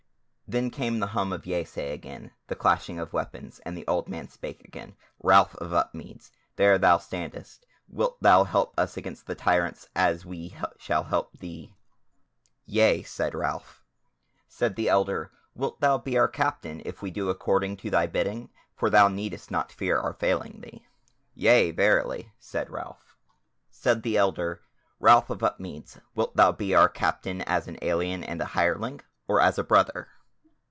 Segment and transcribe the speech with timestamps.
[0.51, 4.27] Then came the hum of yeasay again, the clashing of weapons, and the old man
[4.27, 9.87] spake again: "Ralph of Upmeads, there thou standest, wilt thou help us against the tyrants,
[9.95, 11.73] as we shall help thee?"
[12.65, 13.81] "Yea," said Ralph.
[14.49, 18.49] Said the Elder: "Wilt thou be our Captain, if we do according to thy bidding?
[18.75, 20.85] For thou needest not fear our failing thee."
[21.33, 23.15] "Yea verily," said Ralph.
[23.69, 24.59] Said the Elder:
[24.99, 28.99] "Ralph of Upmeads, wilt thou be our Captain as an alien and a hireling,
[29.29, 30.09] or as a brother?"